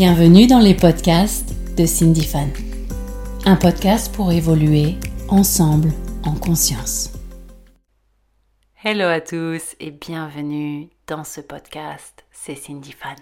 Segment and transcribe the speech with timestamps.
[0.00, 2.52] Bienvenue dans les podcasts de Cindy Fan.
[3.44, 4.94] Un podcast pour évoluer
[5.28, 5.90] ensemble
[6.24, 7.10] en conscience.
[8.84, 13.16] Hello à tous et bienvenue dans ce podcast, c'est Cindy Fan.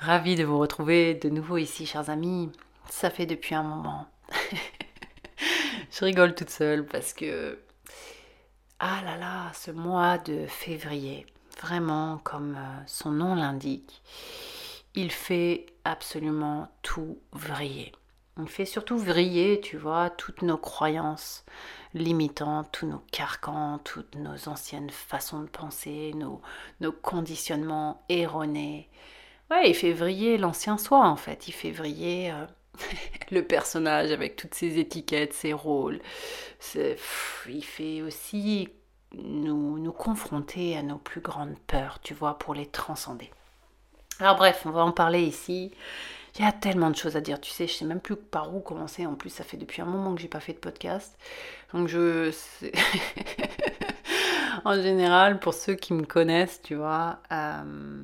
[0.00, 2.50] Ravi de vous retrouver de nouveau ici, chers amis.
[2.88, 4.08] Ça fait depuis un moment.
[5.92, 7.60] Je rigole toute seule parce que.
[8.80, 11.26] Ah là là, ce mois de février,
[11.62, 14.02] vraiment comme euh, son nom l'indique,
[14.94, 17.92] il fait absolument tout vriller.
[18.38, 21.44] Il fait surtout vriller, tu vois, toutes nos croyances
[21.94, 26.40] limitantes, tous nos carcans, toutes nos anciennes façons de penser, nos,
[26.92, 28.88] conditionnements erronés.
[29.50, 31.48] Ouais, il fait vriller l'ancien soi en fait.
[31.48, 32.46] Il fait vriller euh,
[33.30, 36.00] le personnage avec toutes ses étiquettes, ses rôles.
[36.74, 38.68] il fait aussi
[39.12, 43.30] nous, nous confronter à nos plus grandes peurs, tu vois, pour les transcender.
[44.20, 45.72] Alors bref, on va en parler ici.
[46.38, 48.54] Il y a tellement de choses à dire, tu sais, je sais même plus par
[48.54, 49.06] où commencer.
[49.06, 51.18] En plus, ça fait depuis un moment que j'ai pas fait de podcast.
[51.72, 52.30] Donc je
[54.64, 58.02] en général, pour ceux qui me connaissent, tu vois, euh,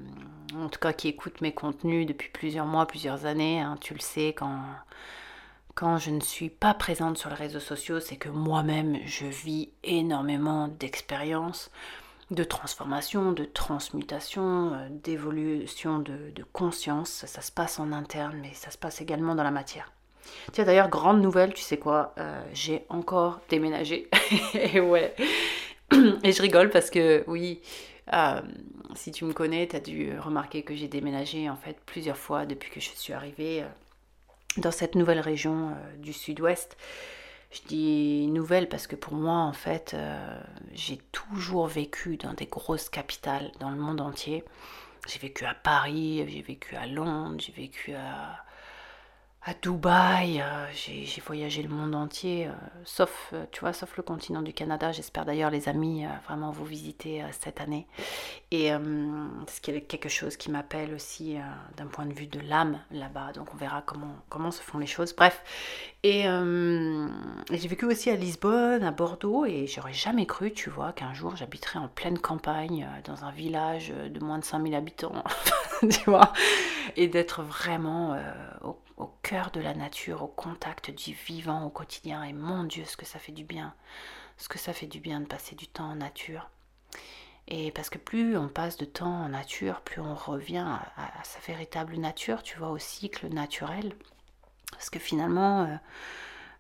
[0.55, 4.01] en tout cas qui écoutent mes contenus depuis plusieurs mois, plusieurs années, hein, tu le
[4.01, 4.61] sais, quand,
[5.75, 9.71] quand je ne suis pas présente sur les réseaux sociaux, c'est que moi-même, je vis
[9.85, 11.71] énormément d'expériences
[12.31, 17.25] de transformation, de transmutation, euh, d'évolution de, conscience.
[17.27, 19.93] Ça, se passe en interne, mais ça se passe également dans la matière.
[20.53, 24.09] Tiens, d'ailleurs, grande nouvelle, tu sais quoi euh, J'ai encore déménagé.
[24.55, 25.15] et ouais.
[26.25, 27.61] Et je rigole parce que, oui,
[28.13, 28.41] euh,
[28.97, 32.45] si tu me connais, tu as dû remarquer que j'ai déménagé en fait plusieurs fois
[32.45, 33.65] depuis que je suis arrivée
[34.57, 36.77] dans cette nouvelle région du sud-ouest.
[37.51, 40.41] Je dis nouvelle parce que pour moi, en fait, euh,
[40.73, 44.45] j'ai toujours vécu dans des grosses capitales dans le monde entier.
[45.07, 48.45] J'ai vécu à Paris, j'ai vécu à Londres, j'ai vécu à,
[49.49, 52.51] à Dubaï, euh, j'ai voyagé le monde entier, euh,
[52.85, 54.91] sauf, euh, tu vois, sauf le continent du Canada.
[54.91, 57.87] J'espère d'ailleurs, les amis, vraiment vous visiter cette année.
[58.51, 61.37] Et ce qui est quelque chose qui m'appelle aussi
[61.77, 63.33] d'un point de vue de l'âme là-bas.
[63.35, 65.15] Donc on verra comment, comment se font les choses.
[65.15, 65.43] Bref.
[66.03, 71.15] Et, j'ai vécu aussi à Lisbonne, à Bordeaux, et j'aurais jamais cru, tu vois, qu'un
[71.15, 75.25] jour j'habiterais en pleine campagne, dans un village de moins de 5000 habitants,
[75.91, 76.33] tu vois,
[76.97, 78.17] et d'être vraiment
[78.63, 82.23] au au cœur de la nature, au contact du vivant au quotidien.
[82.23, 83.75] Et mon Dieu, ce que ça fait du bien.
[84.39, 86.51] Ce que ça fait du bien de passer du temps en nature.
[87.49, 91.39] Et parce que plus on passe de temps en nature, plus on revient à, sa
[91.41, 93.95] véritable nature, tu vois, au cycle naturel.
[94.73, 95.77] Parce que finalement, euh,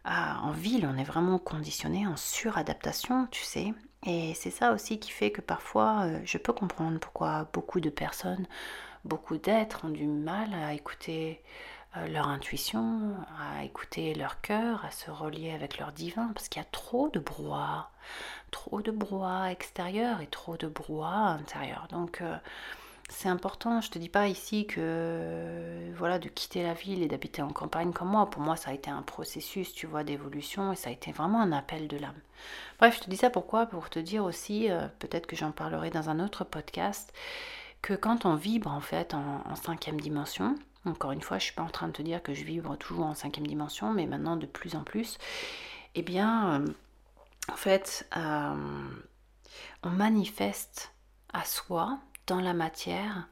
[0.05, 3.75] en ville, on est vraiment conditionné en suradaptation, tu sais.
[4.05, 7.91] Et c'est ça aussi qui fait que parfois, euh, je peux comprendre pourquoi beaucoup de
[7.91, 8.47] personnes,
[9.05, 11.43] beaucoup d'êtres ont du mal à écouter
[12.09, 16.65] leur intuition, à écouter leur cœur, à se relier avec leur divin, parce qu'il y
[16.65, 17.91] a trop de brouhaha,
[18.51, 21.89] trop de brouhaha extérieur et trop de brouhaha intérieur.
[21.91, 22.37] Donc euh,
[23.09, 27.43] c'est important, je te dis pas ici que voilà de quitter la ville et d'habiter
[27.43, 28.29] en campagne comme moi.
[28.29, 31.41] Pour moi, ça a été un processus, tu vois, d'évolution et ça a été vraiment
[31.41, 32.21] un appel de l'âme.
[32.79, 33.67] Bref, je te dis ça pourquoi?
[33.67, 37.13] Pour te dire aussi, euh, peut-être que j'en parlerai dans un autre podcast,
[37.81, 41.55] que quand on vibre en fait en cinquième dimension, encore une fois, je ne suis
[41.55, 44.37] pas en train de te dire que je vibre toujours en cinquième dimension, mais maintenant
[44.37, 45.19] de plus en plus.
[45.95, 46.67] Eh bien, euh,
[47.53, 48.89] en fait, euh,
[49.83, 50.93] on manifeste
[51.33, 53.29] à soi, dans la matière,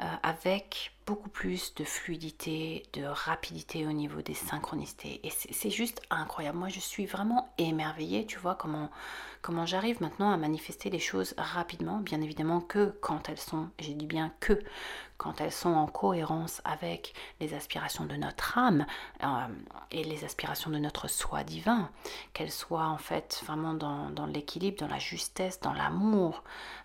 [0.00, 5.20] euh, avec beaucoup plus de fluidité, de rapidité au niveau des synchronicités.
[5.26, 6.56] Et c'est juste incroyable.
[6.56, 8.90] Moi, je suis vraiment émerveillée, tu vois, comment,
[9.42, 11.98] comment j'arrive maintenant à manifester les choses rapidement.
[11.98, 14.58] Bien évidemment que quand elles sont, j'ai dit bien que,
[15.20, 18.86] quand elles sont en cohérence avec les aspirations de notre âme
[19.22, 19.26] euh,
[19.90, 21.90] et les aspirations de notre soi divin,
[22.32, 26.42] qu'elles soient en fait vraiment dans, dans l'équilibre, dans la justesse, dans l'amour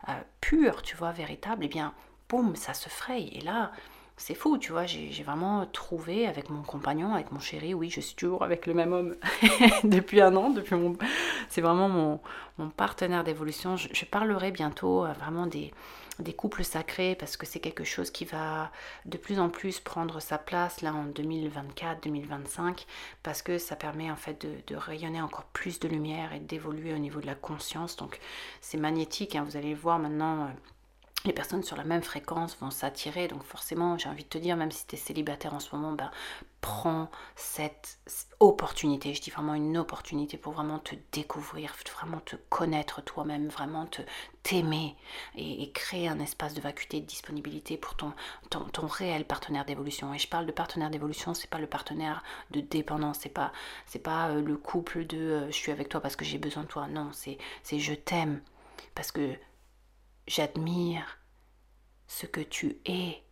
[0.10, 0.12] euh,
[0.42, 1.94] pur, tu vois, véritable, et eh bien,
[2.28, 3.30] boum, ça se fraye.
[3.30, 3.72] Et là,
[4.18, 8.02] c'est fou, tu vois, j'ai vraiment trouvé avec mon compagnon, avec mon chéri, oui, je
[8.02, 9.16] suis toujours avec le même homme
[9.86, 10.98] depuis un an, depuis mon...
[11.48, 12.20] C'est vraiment mon,
[12.58, 13.78] mon partenaire d'évolution.
[13.78, 15.74] Je, parlerai bientôt euh, vraiment des,
[16.20, 18.72] des couples sacrés parce que c'est quelque chose qui va
[19.06, 22.86] de plus en plus prendre sa place là en 2024-2025
[23.24, 26.98] parce que ça permet en fait de, rayonner encore plus de lumière et d'évoluer au
[26.98, 27.96] niveau de la conscience.
[27.96, 28.20] Donc
[28.62, 29.44] c'est magnétique, hein.
[29.44, 30.50] vous allez voir maintenant.
[31.26, 33.28] Les personnes sur la même fréquence vont s'attirer.
[33.28, 35.92] Donc forcément, j'ai envie de te dire, même si tu es célibataire en ce moment,
[35.92, 36.12] ben,
[36.62, 38.00] prends cette
[38.40, 39.14] opportunité.
[39.16, 44.04] Je dis vraiment une opportunité pour vraiment te découvrir, vraiment te connaître toi-même, vraiment te
[44.44, 44.96] t'aimer
[45.36, 48.14] et, créer un espace de vacuité de disponibilité pour ton,
[48.50, 50.14] ton, réel partenaire d'évolution.
[50.14, 53.52] Et je parle de partenaire d'évolution, c'est pas le partenaire de dépendance, c'est pas
[53.88, 56.64] c'est pas euh, le couple de euh, je suis avec toi parce que j'ai besoin
[56.64, 56.88] de toi.
[56.88, 57.40] Non, c'est
[57.72, 58.42] je t'aime
[58.94, 59.36] parce que
[60.28, 61.20] j'admire
[62.08, 63.24] ce que tu es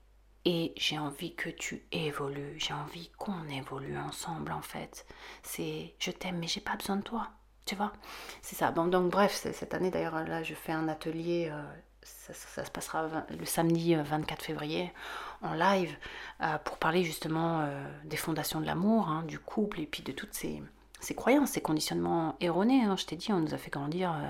[0.45, 5.05] et j'ai envie que tu évolues, j'ai envie qu'on évolue ensemble en fait.
[5.41, 7.29] C'est je t'aime mais j'ai pas besoin de toi,
[7.65, 7.93] tu vois.
[8.41, 8.71] C'est ça.
[8.71, 11.63] Bon donc bref, cette année d'ailleurs là je fais un atelier euh,
[12.01, 14.93] ça, se passera le samedi 24 euh, février
[15.41, 15.95] en live
[16.41, 17.67] euh, pour parler justement
[18.03, 20.61] des fondations de l'amour, hein, du couple et puis de toutes ces,
[21.03, 22.83] ces croyances, ces conditionnements erronés.
[22.83, 22.95] Hein.
[22.97, 24.27] Je t'ai dit, on nous a fait grandir euh,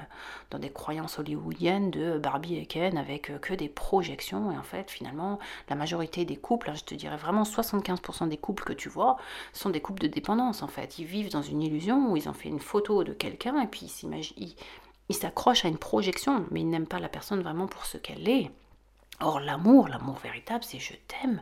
[0.50, 4.52] dans des croyances hollywoodiennes de Barbie et Ken avec euh, que des projections.
[4.52, 5.40] Et en fait, finalement,
[5.70, 9.18] la majorité des couples, hein, je te dirais vraiment 75% des couples que tu vois,
[9.54, 10.98] sont des couples de dépendance en fait.
[10.98, 13.92] Ils vivent dans une illusion où ils ont fait une photo de quelqu'un et puis
[15.10, 18.28] ils s'accrochent à une projection, mais ils n'aiment pas la personne vraiment pour ce qu'elle
[18.28, 18.52] est.
[19.24, 21.42] Or, l'amour, l'amour véritable, c'est je t'aime,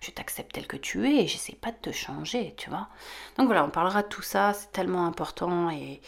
[0.00, 2.88] je t'accepte tel que tu es, et j'essaie pas de te changer, tu vois.
[3.38, 5.70] Donc voilà, on parlera de tout ça, c'est tellement important.
[5.70, 6.02] Et,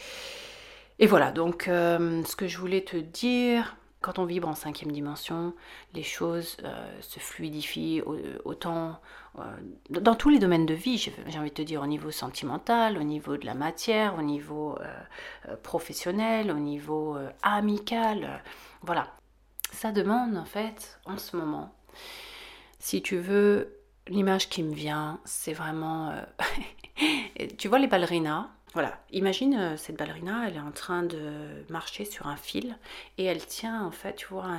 [1.07, 5.55] voilà, donc euh, ce que je voulais te dire, quand on vibre en cinquième dimension,
[5.95, 8.03] les choses euh, se fluidifient
[8.43, 8.99] autant
[9.39, 9.41] euh,
[9.89, 13.03] dans tous les domaines de vie, j'ai envie de te dire au niveau sentimental, au
[13.03, 14.77] niveau de la matière, au niveau
[15.63, 18.43] professionnel, au niveau amical.
[18.83, 19.07] voilà,
[19.71, 21.75] ça demande en fait en ce moment,
[22.79, 23.77] si tu veux,
[24.07, 26.11] l'image qui me vient, c'est vraiment...
[26.11, 31.63] Euh, tu vois les ballerinas voilà, imagine euh, cette ballerina, elle est en train de
[31.69, 32.77] marcher sur un fil
[33.17, 34.49] et elle tient en fait, tu vois,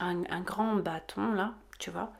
[0.00, 2.10] un, un, grand bâton là, tu vois,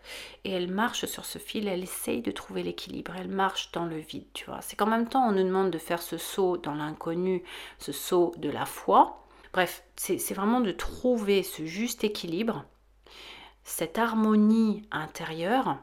[0.44, 3.96] et elle marche sur ce fil, elle essaye de trouver l'équilibre, elle marche dans le
[3.96, 4.60] vide, tu vois.
[4.62, 7.42] C'est qu'en même temps, on nous demande de faire ce saut dans l'inconnu,
[7.80, 12.64] ce saut de la foi, Bref, c'est vraiment de trouver ce juste équilibre,
[13.64, 15.78] cette harmonie intérieure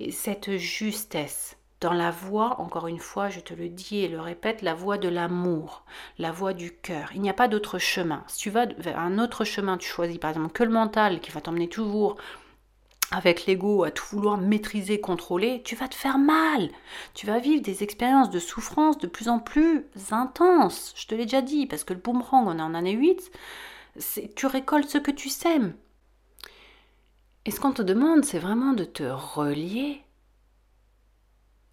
[0.00, 4.20] et cette justesse dans la voie, encore une fois, je te le dis et le
[4.20, 5.84] répète, la voie de l'amour,
[6.16, 7.10] la voie du cœur.
[7.12, 8.22] Il n'y a pas d'autre chemin.
[8.28, 11.32] Si tu vas vers un autre chemin, tu choisis par exemple que le mental qui
[11.32, 12.16] va t'emmener toujours
[13.12, 16.70] avec l'ego à tout vouloir maîtriser, contrôler, tu vas te faire mal.
[17.12, 20.94] Tu vas vivre des expériences de souffrance de plus en plus intenses.
[20.96, 23.30] Je te l'ai déjà dit, parce que le boomerang, on est en année 8,
[24.34, 25.74] tu récoltes ce que tu sèmes.
[27.44, 30.00] Et ce qu'on te demande, c'est vraiment de te relier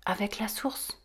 [0.05, 1.01] avec la source,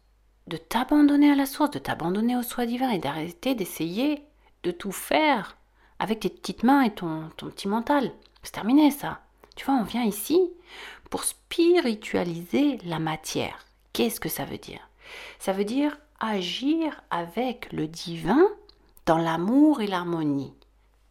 [0.48, 4.24] de t'abandonner à la source, de t'abandonner au soi divin et d'arrêter d'essayer
[4.64, 5.56] de tout faire
[6.00, 8.10] avec tes petites mains et ton, ton petit mental.
[8.42, 9.23] C'est terminé ça.
[9.56, 10.40] Tu vois, on vient ici
[11.10, 13.64] pour spiritualiser la matière.
[13.92, 14.88] Qu'est-ce que ça veut dire?
[15.38, 18.48] Ça veut dire agir avec le divin
[19.06, 20.54] dans l'amour et l'harmonie.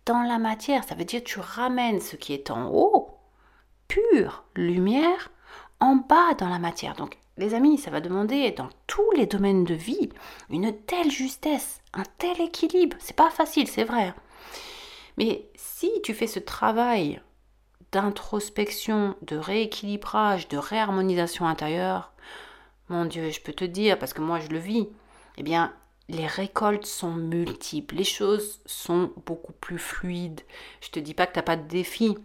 [0.05, 3.17] Dans la matière, ça veut dire tu ramènes ce qui est en haut,
[3.87, 5.31] pure lumière,
[5.79, 6.95] en bas dans la matière.
[6.95, 10.09] Donc, les amis, ça va demander dans tous les domaines de vie
[10.49, 12.97] une telle justesse, un tel équilibre.
[12.99, 14.13] C'est pas facile, c'est vrai.
[15.17, 17.21] Mais si tu fais ce travail
[17.93, 22.11] d'introspection, de rééquilibrage, de réharmonisation intérieure,
[22.89, 24.89] mon Dieu, je peux te dire, parce que moi je le vis,
[25.37, 25.73] eh bien,
[26.09, 30.41] les récoltes sont multiples, les choses sont beaucoup plus fluides.
[30.81, 32.17] Je te dis pas que tu n'as pas de défis,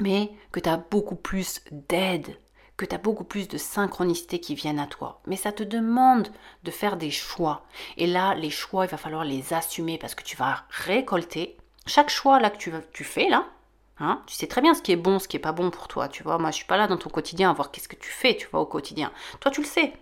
[0.00, 2.36] mais que tu as beaucoup plus d'aide,
[2.76, 5.22] que tu as beaucoup plus de synchronicité qui viennent à toi.
[5.26, 6.28] Mais ça te demande
[6.64, 7.64] de faire des choix.
[7.96, 11.56] Et là, les choix, il va falloir les assumer parce que tu vas récolter.
[11.86, 13.46] Chaque choix là que tu, tu fais là,
[13.98, 14.22] Hein?
[14.26, 16.08] Tu sais très bien ce qui est bon, ce qui est pas bon pour toi,
[16.08, 16.38] tu vois.
[16.38, 18.46] Moi, je suis pas là dans ton quotidien à voir qu'est-ce que tu fais, tu
[18.48, 19.10] vois, au quotidien.
[19.40, 19.94] Toi, tu le sais.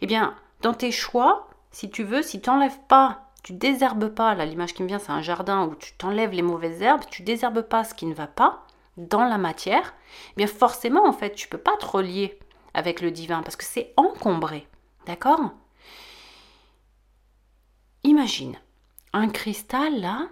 [0.00, 4.34] Eh bien, dans tes choix, si tu veux, si tu n'enlèves pas, tu désherbes pas,
[4.34, 7.22] là, l'image qui me vient, c'est un jardin où tu t'enlèves les mauvaises herbes, tu
[7.22, 8.64] désherbes pas ce qui ne va pas
[8.96, 9.94] dans la matière,
[10.32, 12.38] eh bien, forcément, en fait, tu peux pas te relier
[12.74, 14.66] avec le divin parce que c'est encombré.
[15.06, 15.52] D'accord?
[18.04, 18.56] Imagine
[19.12, 20.28] un cristal là,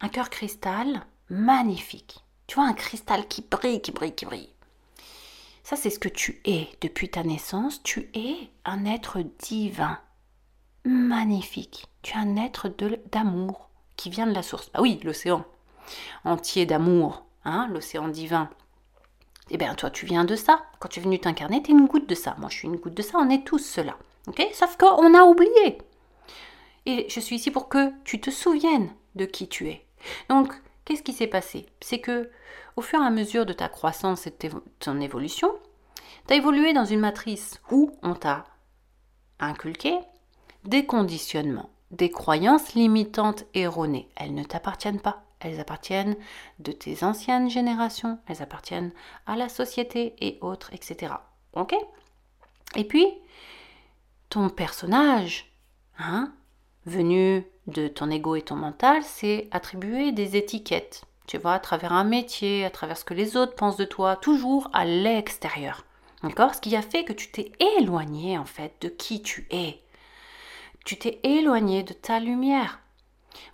[0.00, 2.18] un cœur cristal magnifique.
[2.46, 4.50] Tu vois un cristal qui brille, qui brille, qui brille.
[5.62, 7.82] Ça, c'est ce que tu es depuis ta naissance.
[7.82, 9.98] Tu es un être divin.
[10.84, 11.86] Magnifique.
[12.02, 12.68] Tu es un être
[13.12, 14.70] d'amour qui vient de la source.
[14.74, 15.44] Ah oui, l'océan
[16.24, 18.48] entier d'amour, hein, l'océan divin.
[19.50, 20.62] Eh bien, toi, tu viens de ça.
[20.78, 22.36] Quand tu es venu t'incarner, tu es une goutte de ça.
[22.38, 23.18] Moi, je suis une goutte de ça.
[23.18, 23.96] On est tous cela.
[24.28, 24.40] Ok?
[24.54, 25.78] Sauf qu'on a oublié.
[26.86, 29.84] Et je suis ici pour que tu te souviennes de qui tu es.
[30.28, 30.52] Donc,
[30.84, 31.66] qu'est-ce qui s'est passé?
[31.80, 32.30] C'est que,
[32.76, 35.52] au fur et à mesure de ta croissance et de ton évolution,
[36.26, 38.44] tu as évolué dans une matrice où on t'a
[39.40, 39.98] inculqué
[40.64, 44.08] des conditionnements, des croyances limitantes erronées.
[44.16, 45.24] Elles ne t'appartiennent pas.
[45.40, 46.16] Elles appartiennent
[46.60, 48.92] de tes anciennes générations, elles appartiennent
[49.26, 51.14] à la société et autres, etc.
[51.54, 51.74] Ok?
[52.76, 53.06] Et puis,
[54.28, 55.52] ton personnage,
[55.98, 56.32] hein,
[56.86, 61.04] venu de ton ego et ton mental, c'est attribuer des étiquettes.
[61.26, 64.16] Tu vois, à travers un métier, à travers ce que les autres pensent de toi,
[64.16, 65.84] toujours à l'extérieur.
[66.22, 66.54] D'accord?
[66.54, 69.80] Ce qui a fait que tu t'es éloigné en fait de qui tu es.
[70.84, 72.80] Tu t'es éloigné de ta lumière.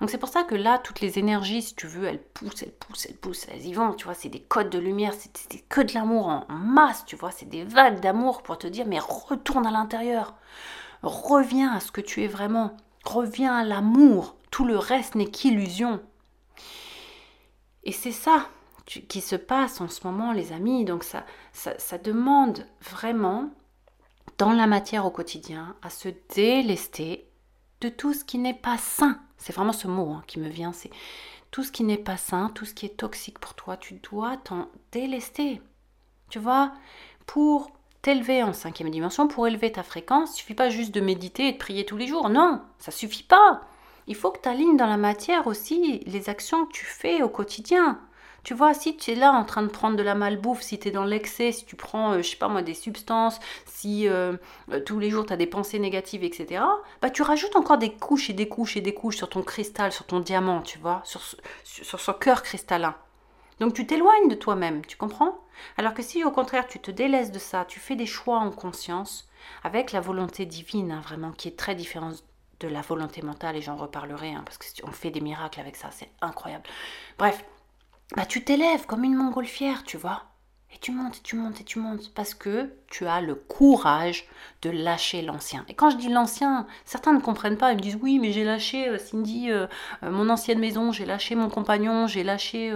[0.01, 2.73] Donc c'est pour ça que là, toutes les énergies, si tu veux, elles poussent, elles
[2.73, 5.81] poussent, elles poussent, elles y vont, tu vois, c'est des codes de lumière, c'est que
[5.81, 9.67] de l'amour en masse, tu vois, c'est des vagues d'amour pour te dire, mais retourne
[9.67, 10.35] à l'intérieur,
[11.03, 12.77] reviens à ce que tu es vraiment,
[13.09, 16.01] reviens à l'amour, tout le reste n'est qu'illusion.
[17.85, 18.49] Et c'est ça
[18.87, 23.51] qui se passe en ce moment, les amis, donc ça, ça demande vraiment,
[24.39, 27.29] dans la matière au quotidien, à se délester
[27.83, 30.73] de tout ce qui n'est pas sain c'est vraiment ce mot hein, qui me vient.
[30.73, 30.91] C'est
[31.51, 34.37] tout ce qui n'est pas sain, tout ce qui est toxique pour toi, tu dois
[34.37, 35.63] t'en délester.
[36.29, 36.73] Tu vois,
[37.27, 37.71] pour
[38.03, 41.53] t'élever en cinquième dimension, pour élever ta fréquence, il suffit pas juste de méditer et
[41.53, 42.29] de prier tous les jours.
[42.29, 43.61] Non, ça suffit pas.
[44.07, 47.29] Il faut que tu alignes dans la matière aussi les actions que tu fais au
[47.29, 48.01] quotidien.
[48.45, 50.89] Tu vois, si tu es là en train de prendre de la malbouffe, si tu
[50.89, 54.37] es dans l'excès, si tu prends, euh, je sais pas moi, des substances, si euh,
[54.73, 56.63] euh, tous les jours tu as des pensées négatives, etc.,
[57.03, 59.93] bah tu rajoutes encore des couches et des couches et des couches sur ton cristal,
[59.93, 61.21] sur ton diamant, tu vois, sur,
[61.65, 62.95] sur son cœur cristallin.
[63.61, 65.39] Donc tu t'éloignes de toi-même, tu comprends?
[65.77, 68.51] Alors que si au contraire tu te délaisses de ça, tu fais des choix en
[68.51, 69.29] conscience,
[69.65, 72.23] avec la volonté divine, hein, vraiment, qui est très différente
[72.61, 75.91] de la volonté mentale, et j'en reparlerai, hein, parce qu'on fait des miracles avec ça,
[75.91, 76.65] c'est incroyable.
[77.19, 77.45] Bref,
[78.17, 80.23] bah tu t'élèves comme une montgolfière, tu vois?
[80.75, 84.27] Et tu montes, et tu montes, et tu montes, parce que tu as le courage
[84.63, 85.65] de lâcher l'ancien.
[85.69, 88.45] Et quand je dis l'ancien, certains ne comprennent pas, ils me disent oui, mais j'ai
[88.45, 89.67] lâché, euh, Cindy, euh,
[90.03, 92.75] euh, mon ancienne maison, j'ai lâché mon compagnon, j'ai lâché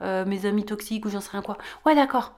[0.00, 1.56] mes amis toxiques ou j'en sais rien quoi.
[1.86, 2.32] Ouais, d'accord.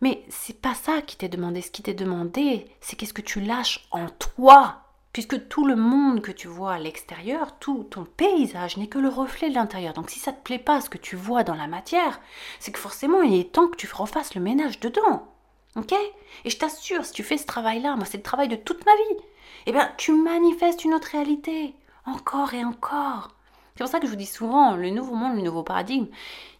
[0.00, 1.60] Mais c'est pas ça qui t'est demandé.
[1.60, 6.20] Ce qui t'est demandé, c'est qu'est-ce que tu lâches en toi puisque tout le monde
[6.20, 9.94] que tu vois à l'extérieur, tout ton paysage n'est que le reflet de l'intérieur.
[9.94, 12.20] Donc si ça te plaît pas ce que tu vois dans la matière,
[12.60, 15.28] c'est que forcément il est temps que tu refasses le ménage dedans.
[15.76, 15.92] Ok?
[16.44, 18.94] Et je t'assure, si tu fais ce travail-là, moi c'est le travail de toute ma
[18.94, 19.22] vie,
[19.66, 21.74] eh bien tu manifestes une autre réalité,
[22.06, 23.30] encore et encore.
[23.74, 26.08] C'est pour ça que je vous dis souvent, le nouveau monde, le nouveau paradigme,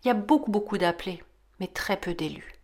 [0.04, 1.22] il y a beaucoup beaucoup d'appelés,
[1.58, 2.54] mais très peu d'élus.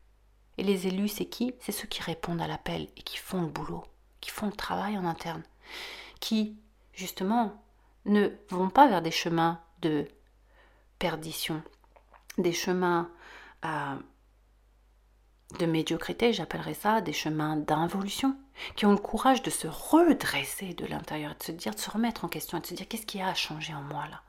[0.56, 1.54] Et les élus, c'est qui?
[1.58, 3.82] C'est ceux qui répondent à l'appel et qui font le boulot,
[4.20, 5.42] qui font le travail en interne
[6.20, 6.56] qui,
[6.92, 7.62] justement,
[8.04, 10.06] ne vont pas vers des chemins de
[10.98, 11.62] perdition,
[12.38, 13.10] des chemins
[13.64, 13.96] euh,
[15.58, 18.36] de médiocrité, j'appellerais ça, des chemins d'involution,
[18.76, 22.24] qui ont le courage de se redresser de l'intérieur, de se dire, de se remettre
[22.24, 24.22] en question, de se dire qu'est-ce qui a changé en moi là,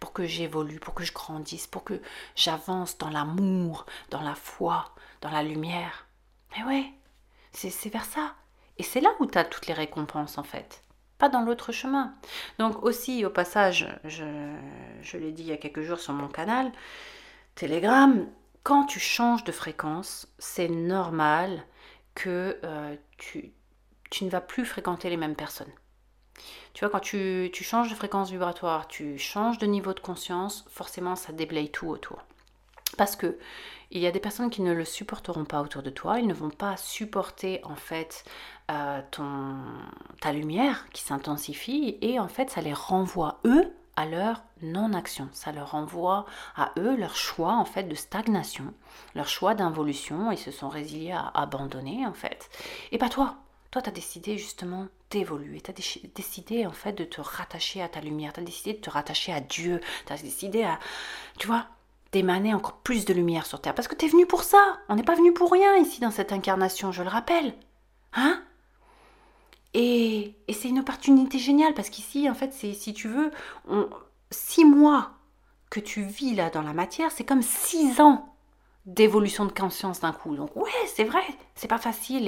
[0.00, 2.00] pour que j'évolue, pour que je grandisse, pour que
[2.36, 6.06] j'avance dans l'amour, dans la foi, dans la lumière.
[6.56, 6.92] Mais ouais,
[7.52, 8.34] c'est vers ça.
[8.78, 10.82] Et c'est là où tu as toutes les récompenses en fait
[11.18, 12.14] pas dans l'autre chemin.
[12.58, 16.72] Donc aussi, au passage, je, l'ai dit il y a quelques jours sur mon canal,
[17.56, 18.26] Telegram,
[18.62, 21.64] quand tu changes de fréquence, c'est normal
[22.14, 23.52] que euh, tu,
[24.10, 25.72] tu, ne vas plus fréquenter les mêmes personnes.
[26.72, 30.64] Tu vois, quand tu, tu changes de fréquence vibratoire, tu changes de niveau de conscience,
[30.70, 32.22] forcément ça déblaye tout autour.
[32.96, 33.38] Parce que
[33.90, 36.34] il y a des personnes qui ne le supporteront pas autour de toi, ils ne
[36.34, 38.24] vont pas supporter en fait
[38.70, 39.56] euh, ton,
[40.20, 45.28] ta lumière qui s'intensifie et en fait ça les renvoie eux à leur non-action.
[45.32, 46.24] Ça leur renvoie
[46.56, 48.72] à eux leur choix en fait de stagnation,
[49.14, 50.30] leur choix d'involution.
[50.30, 52.48] Ils se sont résiliés à abandonner en fait.
[52.92, 53.36] Et pas toi.
[53.70, 55.60] Toi, tu as décidé justement d'évoluer.
[55.60, 58.32] Tu as décidé en fait de te rattacher à ta lumière.
[58.32, 59.80] Tu as décidé de te rattacher à Dieu.
[60.06, 60.78] Tu as décidé à,
[61.38, 61.66] tu vois,
[62.12, 63.74] d'émaner encore plus de lumière sur Terre.
[63.74, 64.78] Parce que tu es venu pour ça.
[64.88, 67.52] On n'est pas venu pour rien ici dans cette incarnation, je le rappelle.
[68.14, 68.42] Hein?
[69.74, 73.30] Et, c'est une opportunité géniale parce qu'ici, en fait, c'est, si tu veux,
[74.30, 75.12] six mois
[75.70, 78.34] que tu vis là dans la matière, c'est comme six ans
[78.86, 80.34] d'évolution de conscience d'un coup.
[80.34, 81.22] Donc ouais, c'est vrai,
[81.54, 82.26] c'est pas facile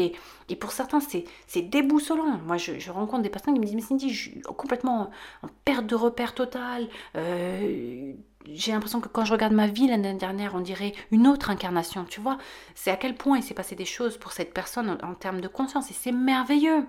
[0.49, 2.39] et, pour certains c'est, c'est déboussolant.
[2.47, 5.11] Moi je, rencontre des personnes qui me disent mais Cindy, je suis complètement
[5.43, 6.89] en, perte de repère totale.
[7.17, 8.13] Euh,
[8.53, 12.05] j'ai l'impression que quand je regarde ma vie l'année dernière, on dirait une autre incarnation,
[12.05, 12.37] tu vois.
[12.75, 15.49] C'est à quel point il s'est passé des choses pour cette personne en termes de
[15.49, 16.87] conscience et c'est merveilleux.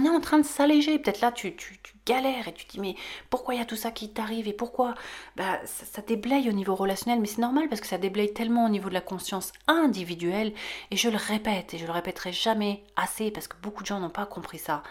[0.00, 0.98] On est en train de s'alléger.
[0.98, 2.96] Peut-être là, tu, tu, galères et tu te dis, mais
[3.28, 4.94] pourquoi il y a tout ça qui t'arrive et pourquoi?
[5.36, 7.20] Bah, ça, ça, déblaye au niveau relationnel.
[7.20, 10.52] Mais c'est normal parce que ça déblaye tellement au niveau de la conscience individuelle.
[10.90, 14.00] Et je le répète et je le répéterai jamais assez parce que beaucoup de gens
[14.00, 14.82] n'ont pas compris ça.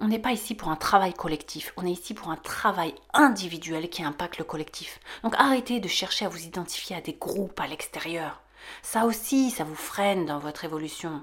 [0.00, 3.88] On n'est pas ici pour un travail collectif, on est ici pour un travail individuel
[3.88, 4.98] qui impacte le collectif.
[5.22, 8.42] Donc arrêtez de chercher à vous identifier à des groupes à l'extérieur.
[8.82, 11.22] Ça aussi, ça vous freine dans votre évolution.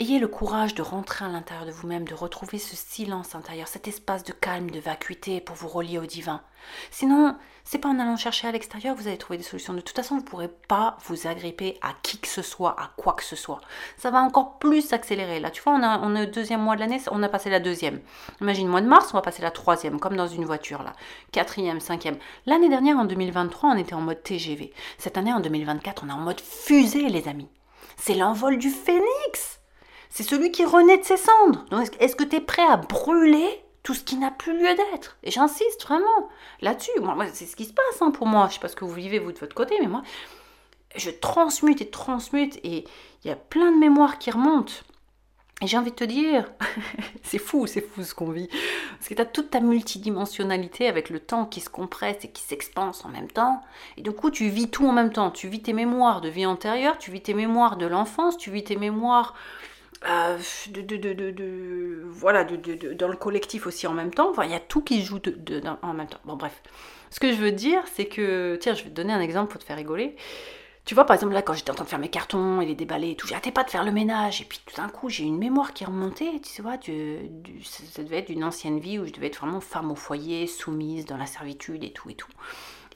[0.00, 3.86] Ayez le courage de rentrer à l'intérieur de vous-même, de retrouver ce silence intérieur, cet
[3.86, 6.40] espace de calme, de vacuité pour vous relier au divin.
[6.90, 9.72] Sinon, c'est pas en allant chercher à l'extérieur que vous allez trouver des solutions.
[9.72, 12.90] De toute façon, vous ne pourrez pas vous agripper à qui que ce soit, à
[12.96, 13.60] quoi que ce soit.
[13.96, 15.38] Ça va encore plus s'accélérer.
[15.38, 17.60] Là, tu vois, on, on est au deuxième mois de l'année, on a passé la
[17.60, 18.00] deuxième.
[18.40, 20.94] Imagine, mois de mars, on va passer la troisième, comme dans une voiture, là.
[21.30, 22.18] Quatrième, cinquième.
[22.46, 24.72] L'année dernière, en 2023, on était en mode TGV.
[24.98, 27.48] Cette année, en 2024, on est en mode fusée, les amis.
[27.96, 29.60] C'est l'envol du phénix
[30.14, 31.64] c'est celui qui renaît de ses cendres.
[31.98, 33.48] est-ce que tu es prêt à brûler
[33.82, 35.18] tout ce qui n'a plus lieu d'être?
[35.24, 36.28] Et j'insiste vraiment
[36.60, 36.92] là-dessus.
[37.02, 38.46] Moi, c'est ce qui se passe hein, pour moi.
[38.48, 40.02] Je sais pas ce que vous vivez, vous, de votre côté, mais moi,
[40.94, 42.84] je transmute et transmute et
[43.24, 44.74] il y a plein de mémoires qui remontent.
[45.62, 46.48] Et j'ai envie de te dire,
[47.24, 48.48] c'est fou, c'est fou ce qu'on vit.
[48.92, 52.42] Parce que tu as toute ta multidimensionnalité avec le temps qui se compresse et qui
[52.42, 53.62] s'expanse en même temps.
[53.96, 55.32] Et du coup, tu vis tout en même temps.
[55.32, 58.62] Tu vis tes mémoires de vie antérieure, tu vis tes mémoires de l'enfance, tu vis
[58.62, 59.34] tes mémoires
[60.08, 64.32] euh, de, de, voilà, dans le collectif aussi en même temps.
[64.42, 65.20] Il y a tout qui joue
[65.82, 66.20] en même temps.
[66.24, 66.62] Bon, bref.
[67.10, 69.60] Ce que je veux dire, c'est que, tiens, je vais te donner un exemple pour
[69.60, 70.16] te faire rigoler.
[70.84, 72.74] Tu vois, par exemple, là, quand j'étais en train de faire mes cartons et les
[72.74, 74.42] déballer et tout, j'arrêtais pas de faire le ménage.
[74.42, 77.30] Et puis tout d'un coup, j'ai une mémoire qui remontée, tu vois, du,
[77.62, 81.06] ça devait être d'une ancienne vie où je devais être vraiment femme au foyer, soumise
[81.06, 82.30] dans la servitude et tout et tout.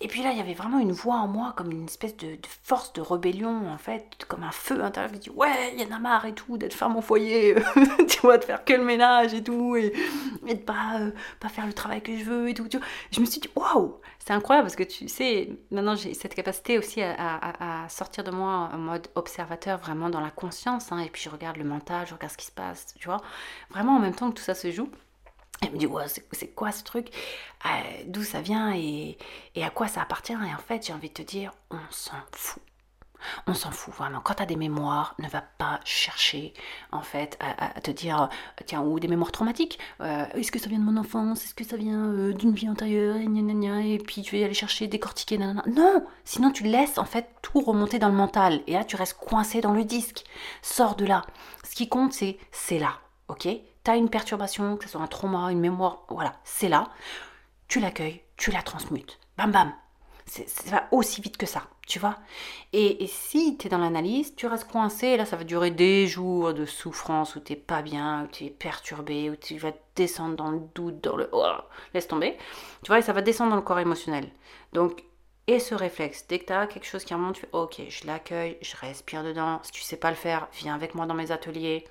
[0.00, 2.38] Et puis là, il y avait vraiment une voix en moi, comme une espèce de,
[2.62, 5.97] force de rébellion, en fait, comme un feu intérieur qui dit Ouais, il y en
[5.97, 7.57] a marre et tout, d'être femme au foyer,
[8.09, 9.93] tu vois, de faire que le ménage et tout, et,
[10.47, 12.69] de pas, euh, pas faire le travail que je veux et tout.
[12.69, 12.87] Tu vois.
[13.11, 16.78] Je me suis dit Waouh C'est incroyable parce que tu sais, maintenant j'ai cette capacité
[16.78, 21.23] aussi à, sortir de moi en mode observateur, vraiment dans la conscience, hein, et puis
[21.23, 23.21] je regarde le mental, je regarde ce qui se passe, tu vois,
[23.71, 24.90] vraiment en même temps que tout ça se joue.
[25.62, 25.88] Elle me dit,
[26.33, 27.09] c'est quoi ce truc?
[27.67, 27.69] Euh,
[28.07, 29.19] D'où ça vient et,
[29.57, 30.33] à quoi ça appartient?
[30.33, 32.62] Et en fait, j'ai envie de te dire, on s'en fout.
[33.49, 34.21] On s'en fout vraiment.
[34.21, 36.55] Quand tu as des mémoires, ne va pas chercher
[36.92, 38.29] en fait à, te dire
[38.64, 39.81] tiens ou des mémoires traumatiques.
[40.01, 41.44] Euh, est-ce que ça vient de mon enfance?
[41.44, 43.16] Est-ce que ça vient euh, d'une vie antérieure?
[43.16, 45.37] Et puis tu vas aller chercher décortiquer.
[45.38, 49.18] Non, sinon tu laisses en fait tout remonter dans le mental et là tu restes
[49.18, 50.25] coincé dans le disque.
[50.62, 51.23] Sors de là.
[51.68, 53.49] Ce qui compte c'est c'est là, ok?
[53.96, 56.90] Une perturbation, que ce soit un trauma, une mémoire, voilà, c'est là.
[57.68, 59.18] Tu l'accueilles, tu la transmutes.
[59.37, 59.72] Bam bam.
[60.27, 62.18] Ça va aussi vite que ça, tu vois.
[62.74, 66.53] Et, si tu es dans l'analyse, tu restes coincé, là ça va durer des jours
[66.53, 70.51] de souffrance où tu pas bien, où tu es perturbé, où tu vas descendre dans
[70.51, 71.31] le doute, dans le...
[71.33, 71.46] Oh,
[71.94, 72.37] laisse tomber.
[72.83, 74.29] Tu vois, et ça va descendre dans le corps émotionnel.
[74.74, 75.03] Donc,
[75.46, 78.07] et ce réflexe, dès que tu as quelque chose qui remonte, tu fais ok, je
[78.07, 79.61] l'accueille, je respire dedans.
[79.62, 81.87] Si tu sais pas le faire, viens avec moi dans mes ateliers,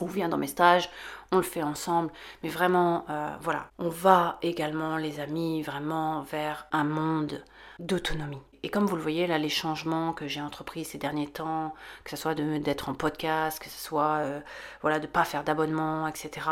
[0.00, 0.90] ou vient dans mes stages,
[1.32, 2.10] on le fait ensemble.
[2.42, 7.42] Mais vraiment, euh, voilà, on va également, les amis, vraiment vers un monde
[7.78, 8.42] d'autonomie.
[8.62, 12.10] Et comme vous le voyez, là, les changements que j'ai entrepris ces derniers temps, que
[12.10, 14.40] ce soit d'être en podcast, que ce soit euh,
[14.80, 16.46] voilà, de ne pas faire d'abonnement, etc.,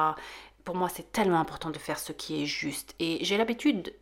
[0.64, 2.94] pour moi, c'est tellement important de faire ce qui est juste.
[2.98, 3.92] Et j'ai l'habitude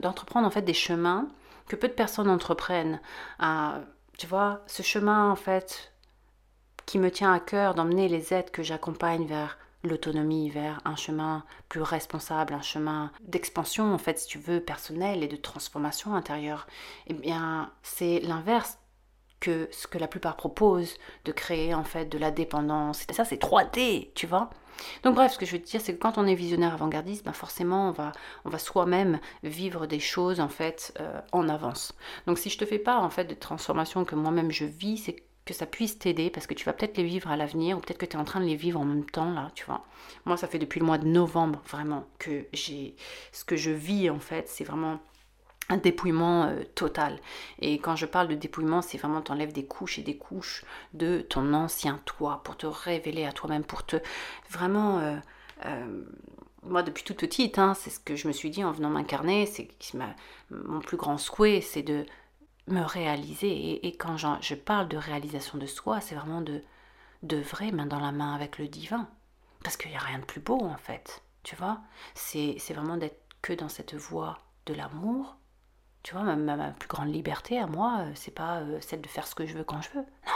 [0.00, 1.26] d'entreprendre de, en fait des chemins
[1.66, 3.00] que peu de personnes entreprennent.
[3.42, 3.80] Euh,
[4.16, 5.92] tu vois, ce chemin, en fait,
[6.86, 11.44] qui me tient à cœur d'emmener les aides que j'accompagne vers l'autonomie, vers un chemin
[11.68, 16.66] plus responsable, un chemin d'expansion, en fait, si tu veux, personnel et de transformation intérieure,
[17.06, 18.78] eh bien, c'est l'inverse
[19.40, 20.94] que ce que la plupart proposent,
[21.24, 23.04] de créer en fait de la dépendance.
[23.08, 24.50] Et ça, c'est 3D, tu vois.
[25.02, 27.24] Donc bref, ce que je veux te dire, c'est que quand on est visionnaire avant-gardiste,
[27.24, 28.12] ben forcément, on va,
[28.44, 31.94] on va soi-même vivre des choses en fait euh, en avance.
[32.26, 35.16] Donc si je te fais pas en fait de transformation que moi-même je vis, c'est
[35.46, 37.98] que ça puisse t'aider parce que tu vas peut-être les vivre à l'avenir ou peut-être
[37.98, 39.86] que tu es en train de les vivre en même temps là, tu vois.
[40.26, 42.96] Moi, ça fait depuis le mois de novembre vraiment que j'ai
[43.32, 44.98] ce que je vis en fait, c'est vraiment
[45.68, 47.18] un dépouillement euh, total.
[47.60, 51.20] Et quand je parle de dépouillement, c'est vraiment t'enlèves des couches et des couches de
[51.20, 53.96] ton ancien toi pour te révéler à toi-même, pour te
[54.50, 55.16] vraiment euh,
[55.64, 56.04] euh,
[56.62, 59.46] moi, depuis toute petite, hein, c'est ce que je me suis dit en venant m'incarner,
[59.46, 59.68] c'est
[60.50, 62.04] mon plus grand souhait, c'est de
[62.66, 63.86] me réaliser.
[63.86, 66.62] Et, quand je parle de réalisation de soi, c'est vraiment de,
[67.22, 69.08] de vrai main dans la main avec le divin.
[69.62, 71.22] Parce qu'il n'y a rien de plus beau en fait.
[71.42, 71.80] Tu vois?
[72.14, 75.36] C'est vraiment d'être que dans cette voie de l'amour.
[76.02, 79.08] Tu vois, ma, ma, plus grande liberté à moi, euh, c'est pas euh, celle de
[79.08, 80.04] faire ce que je veux quand je veux.
[80.26, 80.32] Non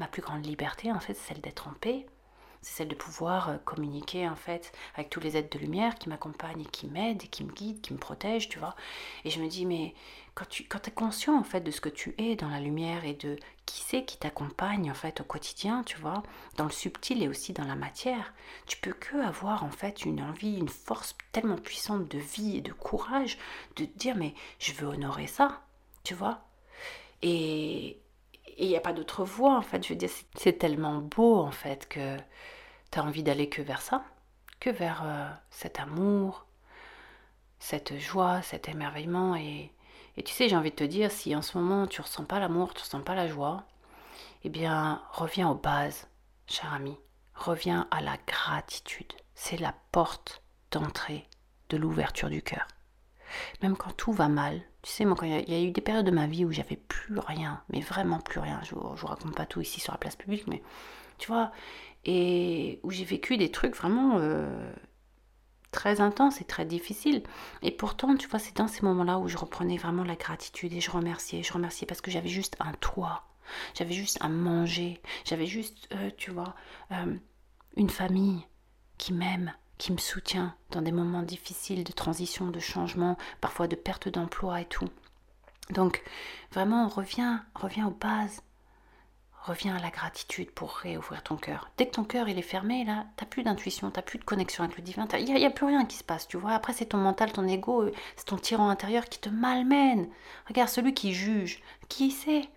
[0.00, 2.06] Ma plus grande liberté, en fait, c'est celle d'être en paix
[2.66, 6.08] c'est celle de pouvoir euh, communiquer en fait avec tous les êtres de lumière qui
[6.08, 8.74] m'accompagnent et qui m'aident et qui me guident, qui me protègent, tu vois?
[9.24, 9.94] Et je me dis, mais
[10.36, 13.06] quand tu quand es conscient en fait de ce que tu es dans la lumière
[13.06, 16.22] et de qui c'est qui t'accompagne en fait au quotidien, tu vois,
[16.58, 18.34] dans le subtil et aussi dans la matière,
[18.66, 22.60] tu peux que avoir en fait une envie, une force tellement puissante de vie et
[22.60, 23.38] de courage
[23.76, 25.62] de te dire mais je veux honorer ça,
[26.04, 26.42] tu vois.
[27.22, 27.98] Et
[28.58, 31.50] il n'y a pas d'autre voie en fait, je veux dire c'est tellement beau en
[31.50, 32.18] fait que
[32.92, 34.04] tu as envie d'aller que vers ça,
[34.60, 36.44] que vers euh, cet amour,
[37.58, 39.72] cette joie, cet émerveillement et
[40.16, 42.38] et tu sais, j'ai envie de te dire, si en ce moment tu ressens pas
[42.38, 43.64] l'amour, tu ressens pas la joie,
[44.44, 46.08] eh bien, reviens aux bases,
[46.46, 46.96] cher ami.
[47.34, 49.12] Reviens à la gratitude.
[49.34, 51.28] C'est la porte d'entrée
[51.68, 52.66] de l'ouverture du cœur.
[53.62, 56.06] Même quand tout va mal, tu sais, moi, quand il y, a eu des périodes
[56.06, 58.60] de ma vie où j'avais plus rien, mais vraiment plus rien.
[58.62, 60.62] Je, ne vous raconte pas tout ici sur la place publique, mais
[61.18, 61.50] tu vois,
[62.04, 64.72] et où j'ai vécu des trucs vraiment euh,
[65.70, 67.22] très intense et très difficile.
[67.62, 70.80] Et pourtant, tu vois, c'est dans ces moments-là où je reprenais vraiment la gratitude et
[70.80, 73.24] je remerciais, je remerciais parce que j'avais juste un toit,
[73.74, 76.54] j'avais juste à manger, j'avais juste, euh, tu vois,
[76.92, 77.14] euh,
[77.76, 78.46] une famille
[78.98, 83.76] qui m'aime, qui me soutient dans des moments difficiles de transition, de changement, parfois de
[83.76, 84.88] perte d'emploi et tout.
[85.70, 86.02] Donc,
[86.52, 88.40] vraiment, reviens, reviens aux bases,
[89.46, 91.70] reviens à la gratitude pour réouvrir ton cœur.
[91.76, 94.64] Dès que ton cœur il est fermé, là, t'as plus d'intuition, t'as plus de connexion
[94.64, 96.52] avec le divin, il n'y a, plus rien qui se passe, tu vois.
[96.52, 100.08] Après, c'est ton mental, ton ego, euh, c'est ton tyran intérieur qui te malmène.
[100.48, 102.48] Regarde, celui qui juge, qui sait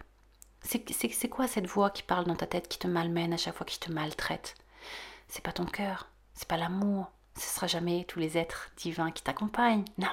[0.63, 3.65] C'est quoi cette voix qui parle dans ta tête, qui te malmène à chaque fois,
[3.65, 4.55] qui te maltraite?
[5.27, 9.23] C'est pas ton cœur, c'est pas l'amour, ce sera jamais tous les êtres divins qui
[9.23, 9.85] t'accompagnent.
[9.97, 10.07] Non,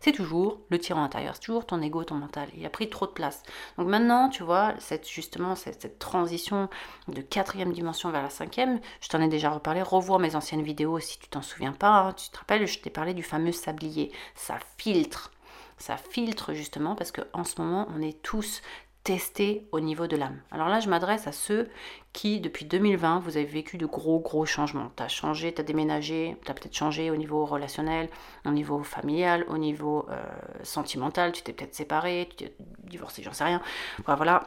[0.00, 2.48] c'est toujours le tyran intérieur, c'est toujours ton ego, ton mental.
[2.56, 3.42] Il a pris trop de place.
[3.76, 6.68] Donc maintenant, tu vois, cette, justement, cette, transition
[7.08, 9.82] de quatrième dimension vers la cinquième, je t'en ai déjà reparlé.
[9.82, 12.00] Revois mes anciennes vidéos si tu t'en souviens pas.
[12.00, 12.12] Hein.
[12.12, 14.12] Tu te rappelles, je t'ai parlé du fameux sablier.
[14.34, 15.32] Ça filtre.
[15.78, 18.62] Ça filtre justement parce qu'en ce moment, on est tous
[19.08, 20.38] tester au niveau de l'âme.
[20.50, 21.70] Alors là, je m'adresse à ceux
[22.12, 24.92] qui, depuis 2020, vous avez vécu de gros, gros changements.
[24.98, 28.10] Tu as changé, tu as déménagé, tu as peut-être changé au niveau relationnel,
[28.44, 30.22] au niveau familial, au niveau euh,
[30.62, 33.62] sentimental, tu t'es peut-être séparé, tu t'es divorcé, j'en sais rien.
[34.04, 34.42] voilà.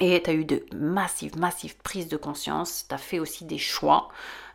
[0.00, 2.86] Et tu as eu de massives, massives prises de conscience.
[2.88, 4.08] Tu as fait aussi des choix,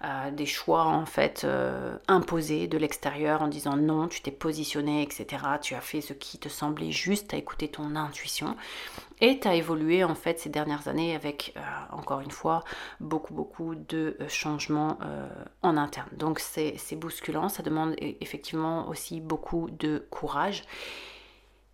[0.06, 5.02] euh, des choix en fait euh, imposés de l'extérieur en disant non, tu t'es positionné,
[5.02, 5.44] etc.
[5.62, 8.56] Tu as fait ce qui te semblait juste, tu as écouté ton intuition.
[9.20, 12.64] Et tu as évolué en fait ces dernières années avec, euh, encore une fois,
[13.02, 14.98] beaucoup, beaucoup de changements
[15.62, 16.10] en interne.
[16.14, 20.64] Donc c'est bousculant, ça demande e-, effectivement aussi beaucoup de courage.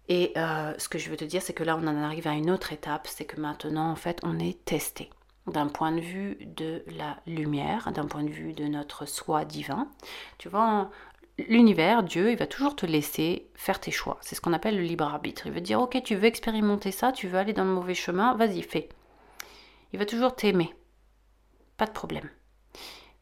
[0.10, 2.34] Et euh, ce que je veux te dire, c'est que là, on en arrive à
[2.34, 5.10] une autre étape, c'est que maintenant, en fait, on est testé
[5.46, 9.88] d'un point de vue de la lumière, d'un point de vue de notre soi divin.
[10.40, 10.90] Tu vois,
[11.38, 14.18] l'univers, Dieu, il va toujours te laisser faire tes choix.
[14.22, 15.46] C'est ce qu'on appelle le libre arbitre.
[15.46, 18.36] Il veut dire, ok, tu veux expérimenter ça, tu veux aller dans le mauvais chemin,
[18.36, 18.90] vas-y, fais.
[19.94, 20.74] Il va toujours t'aimer.
[21.78, 22.30] Pas de problème.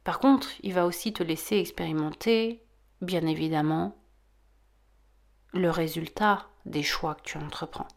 [0.03, 2.63] Par contre, il va aussi te laisser expérimenter,
[3.01, 3.95] bien évidemment,
[5.53, 7.87] le résultat des choix que tu entreprends.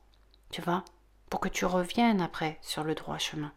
[0.50, 0.84] Tu vois
[1.28, 3.52] Pour que tu reviennes après sur le droit chemin.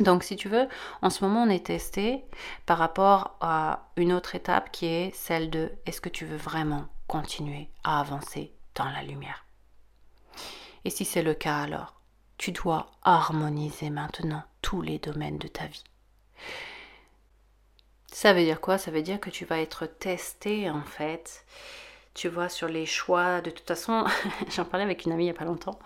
[0.00, 0.68] Donc si tu veux,
[1.02, 2.24] en ce moment on est testé
[2.66, 6.86] par rapport à une autre étape qui est celle de est-ce que tu veux vraiment
[7.08, 9.44] continuer à avancer dans la lumière?
[10.84, 12.00] Et si c'est le cas alors,
[12.36, 15.84] tu dois harmoniser maintenant tous les domaines de ta vie.
[18.06, 18.78] Ça veut dire quoi?
[18.78, 21.44] Ça veut dire que tu vas être testé en fait
[22.18, 23.40] tu vois, sur les choix.
[23.40, 24.04] De toute façon,
[24.50, 25.78] j'en parlais avec une amie il n'y a pas longtemps.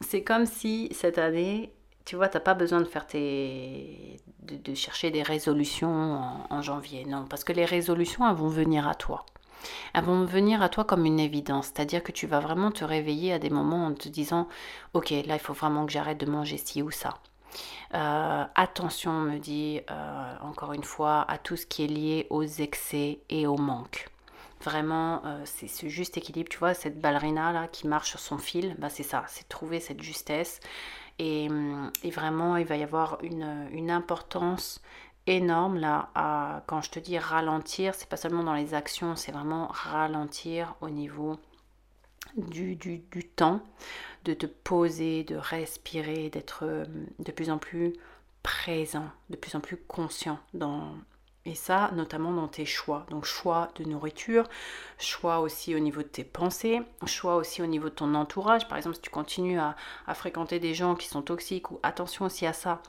[0.00, 1.72] C'est comme si cette année,
[2.04, 4.20] tu vois, tu n'as pas besoin de faire tes.
[4.42, 7.04] de, chercher des résolutions en, janvier.
[7.04, 9.26] Non, parce que les résolutions, elles vont venir à toi.
[9.92, 11.66] Elles vont venir à toi comme une évidence.
[11.66, 14.46] C'est-à-dire que tu vas vraiment te réveiller à des moments en te disant
[14.94, 17.14] Ok, là, il faut vraiment que j'arrête de manger ci ou ça.
[17.94, 22.44] Euh, attention, me dit euh, encore une fois, à tout ce qui est lié aux
[22.44, 24.08] excès et au manque.
[24.66, 26.48] Vraiment, euh, c'est ce juste équilibre.
[26.48, 29.78] Tu vois, cette ballerina là qui marche sur son fil, bah, c'est ça, c'est trouver
[29.78, 30.58] cette justesse.
[31.20, 34.82] Et, hum, et, vraiment, il va y avoir une, une importance
[35.28, 39.30] énorme là à, quand je te dis ralentir, c'est pas seulement dans les actions, c'est
[39.30, 41.36] vraiment ralentir au niveau
[42.36, 43.60] du, du, du, temps,
[44.24, 47.92] de te poser, de respirer, d'être hum, de plus en plus
[48.42, 50.92] présent, de plus en plus conscient dans,
[51.46, 53.06] et ça, notamment dans tes choix.
[53.10, 54.48] Donc choix de nourriture,
[54.98, 58.68] choix aussi au niveau de tes pensées, choix aussi au niveau de ton entourage.
[58.68, 59.76] Par exemple, si tu continues à,
[60.14, 62.82] fréquenter des gens qui sont toxiques, ou attention aussi à ça.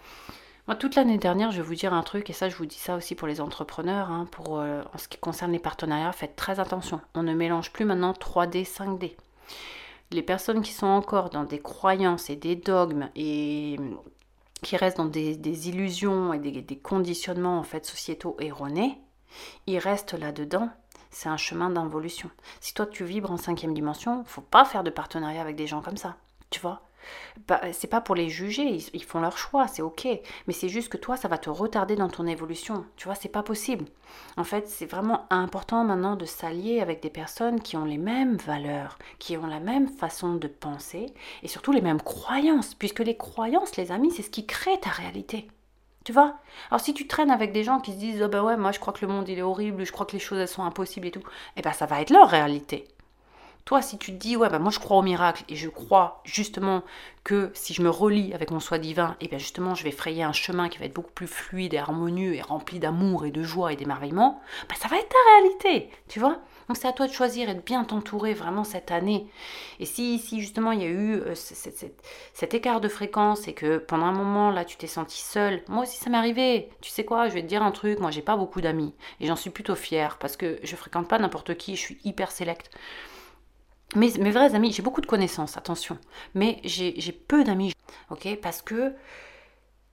[0.67, 2.78] Moi, toute l'année dernière, je vais vous dire un truc, et ça, je vous dis
[2.78, 6.60] ça aussi pour les entrepreneurs, hein, euh, en ce qui concerne les partenariats, faites très
[6.60, 7.00] attention.
[7.13, 9.15] On ne mélange plus maintenant 3D, 5D.
[10.12, 13.78] Les personnes qui sont encore dans des croyances et des dogmes et
[14.62, 19.00] qui restent dans des, illusions et des, des, conditionnements en fait sociétaux erronés,
[19.67, 20.70] ils restent là-dedans.
[21.10, 22.30] C'est un chemin d'involution.
[22.60, 25.82] Si toi tu vibres en cinquième dimension, faut pas faire de partenariat avec des gens
[25.82, 26.17] comme ça.
[26.50, 26.87] Tu vois
[27.48, 30.08] bah, c'est pas pour les juger, ils, font leur choix, c'est ok.
[30.48, 32.86] Mais c'est juste que toi, ça va te retarder dans ton évolution.
[32.96, 33.86] Tu vois, c'est pas possible.
[34.38, 38.38] En fait, c'est vraiment important maintenant de s'allier avec des personnes qui ont les mêmes
[38.38, 41.08] valeurs, qui ont la même façon de penser
[41.43, 42.74] et surtout les mêmes croyances.
[42.74, 45.48] Puisque les croyances, les amis, c'est ce qui crée ta réalité.
[46.08, 46.38] Tu vois?
[46.72, 48.80] Alors si tu traînes avec des gens qui se disent oh ben ouais moi je
[48.80, 51.08] crois que le monde il est horrible, je crois que les choses elles sont impossibles
[51.08, 51.24] et tout,
[51.58, 52.88] eh ben ça va être leur réalité.
[53.67, 56.21] Toi, si tu te dis, ouais, bah, moi je crois au miracle et je crois
[56.23, 56.84] justement
[57.25, 59.91] que si je me relie avec mon soi divin, et eh bien justement je vais
[59.91, 63.32] frayer un chemin qui va être beaucoup plus fluide et harmonieux et rempli d'amour et
[63.32, 66.93] de joie et d'émerveillement, bah, ça va être ta réalité, tu vois Donc c'est à
[66.93, 69.27] toi de choisir et de bien t'entourer vraiment cette année.
[69.82, 73.80] Et si, si justement il y a eu euh, cet écart de fréquence et que
[73.80, 76.69] pendant un moment là tu t'es senti seule, moi aussi ça m'est arrivé.
[76.80, 79.27] Tu sais quoi, je vais te dire un truc, moi j'ai pas beaucoup d'amis et
[79.27, 82.71] j'en suis plutôt fière parce que je fréquente pas n'importe qui, je suis hyper sélecte.
[83.95, 85.97] Mes, mes vrais amis, j'ai beaucoup de connaissances, attention,
[86.34, 87.73] mais j'ai peu d'amis,
[88.10, 88.38] ok?
[88.41, 88.93] Parce que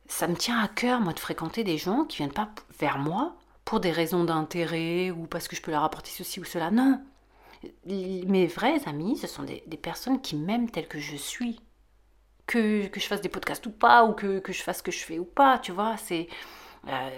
[0.06, 3.36] ça me tient à cœur, moi, de fréquenter des gens qui viennent pas vers moi
[3.64, 6.70] pour des raisons d'intérêt ou parce que je peux leur apporter ceci ou cela.
[6.70, 7.00] Non.
[7.86, 11.60] Mes vrais amis, ce sont des, personnes qui m'aiment tel que je suis.
[12.46, 14.92] Que, que, je fasse des podcasts ou pas, ou que, que, je fasse ce que
[14.92, 15.96] je fais ou pas, tu vois?
[15.96, 16.28] C'est
[16.88, 17.10] euh,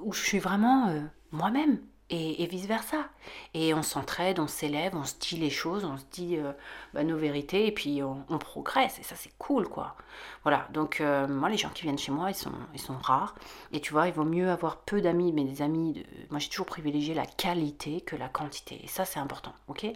[0.00, 1.00] où je suis vraiment euh,
[1.32, 3.08] moi-même et, vice-versa.
[3.54, 6.52] Et on s'entraide, on s'élève, on se dit les choses, on se dit euh,
[6.94, 9.96] bah, nos vérités, et puis on, progresse, et ça c'est cool, quoi.
[10.42, 13.34] Voilà, donc euh, moi les gens qui viennent chez moi, ils sont, ils sont rares,
[13.72, 16.04] et tu vois, il vaut mieux avoir peu d'amis, mais des amis, de...
[16.30, 19.86] moi j'ai toujours privilégié la qualité que la quantité, et ça c'est important, ok?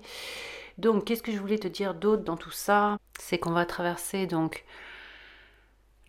[0.79, 2.99] Donc qu'est-ce que je voulais te dire d'autre dans tout ça?
[3.19, 4.65] C'est qu'on va traverser donc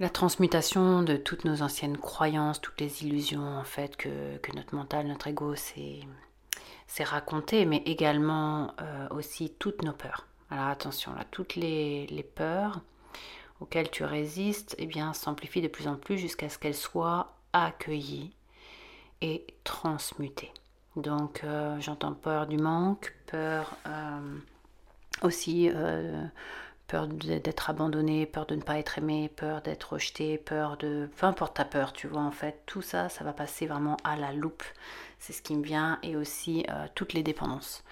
[0.04, 4.10] la transmutation de toutes nos anciennes croyances, toutes les illusions en fait que,
[4.54, 6.04] notre mental, notre ego s'est
[7.06, 10.28] raconté, mais également euh, aussi toutes nos peurs.
[10.50, 12.82] Alors attention, là, toutes les, peurs
[13.62, 18.36] auxquelles tu résistes, eh bien, s'amplifient de plus en plus jusqu'à ce qu'elles soient accueillies
[19.22, 20.52] et transmutées.
[20.98, 24.20] Donc euh, j'entends peur du manque, peur euh,
[25.22, 25.72] aussi
[26.88, 31.10] peur d'être abandonné, peur de ne pas être aimé, peur d'être rejeté, peur de...
[31.18, 34.16] Peu importe ta peur, tu vois, en fait, tout ça, ça va passer vraiment à
[34.16, 34.64] la loupe.
[35.20, 37.84] C'est ce qui me vient, et aussi euh, toutes les dépendances.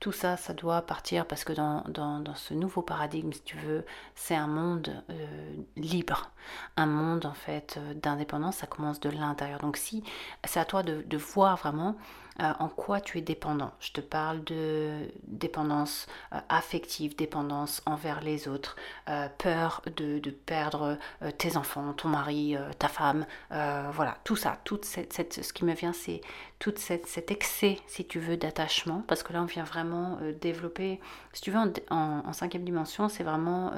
[0.00, 3.84] Tout ça, ça doit partir parce que dans, dans, ce nouveau paradigme, si tu veux,
[4.14, 6.30] c'est un monde euh, libre,
[6.76, 9.58] un monde en fait euh, d'indépendance, ça commence de l'intérieur.
[9.58, 10.04] Donc si
[10.44, 11.96] c'est à toi de voir vraiment
[12.40, 13.72] euh, en quoi tu es dépendant?
[13.80, 18.76] Je te parle de dépendance euh, affective, dépendance envers les autres,
[19.08, 20.98] euh, peur de, perdre
[21.38, 25.92] tes enfants, ton mari, ta femme, voilà, tout ça, toute cette, ce qui me vient,
[25.92, 26.20] c'est
[26.58, 31.00] tout cet excès, si tu veux, d'attachement, parce que là, on vient vraiment développer,
[31.32, 31.58] si tu veux,
[31.90, 33.72] en, cinquième dimension, c'est vraiment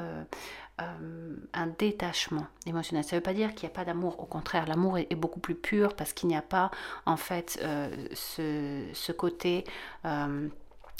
[0.81, 3.05] euh, un détachement émotionnel.
[3.05, 5.41] Ça ne veut pas dire qu'il n'y a pas d'amour, au contraire, l'amour est, beaucoup
[5.41, 6.71] plus pur parce qu'il n'y a pas
[7.07, 9.65] en fait euh, ce, côté
[10.05, 10.49] euh,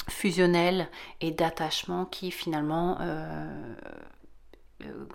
[0.09, 0.87] fusionnel
[1.21, 2.97] et d'attachement qui finalement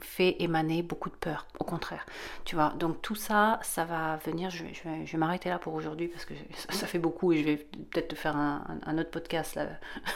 [0.01, 2.07] fait émaner beaucoup de peur, au contraire.
[2.45, 4.51] Tu vois, donc tout ça, ça va venir.
[4.51, 6.35] Je, vais, m'arrêter là pour aujourd'hui parce que
[6.71, 9.67] ça, fait beaucoup et je vais peut-être te faire un, autre podcast là,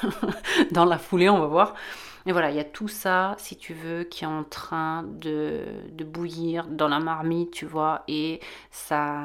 [0.70, 1.74] dans la foulée, on va voir.
[2.26, 5.64] Et voilà, il y a tout ça, si tu veux, qui est en train de,
[5.90, 9.22] de bouillir dans la marmite, tu vois, et ça.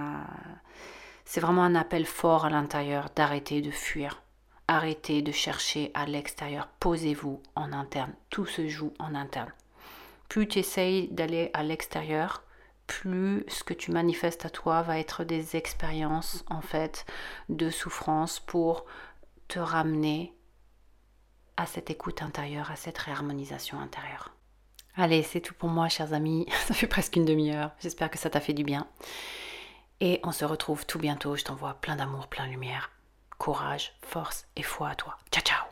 [1.25, 4.21] C'est vraiment un appel fort à l'intérieur d'arrêter de fuir.
[4.67, 6.67] Arrêtez de chercher à l'extérieur.
[6.79, 8.13] Posez-vous en interne.
[8.29, 9.51] Tout se joue en interne
[10.29, 12.43] plus tu essayes d'aller à l'extérieur,
[12.87, 17.05] plus ce que tu manifestes à toi va être des expériences en fait
[17.49, 18.85] de souffrance pour
[19.47, 20.33] te ramener
[21.57, 24.33] à cette écoute intérieure, à cette réharmonisation intérieure.
[24.97, 26.45] Allez, c'est tout pour moi, chers amis.
[26.65, 27.71] Ça fait presque une demi-heure.
[27.79, 28.87] J'espère que ça t'a fait du bien.
[29.99, 31.35] Et on se retrouve tout bientôt.
[31.35, 32.91] Je t'envoie plein d'amour, plein de lumière.
[33.37, 35.17] Courage, force et foi à toi.
[35.31, 35.64] Ciao, ciao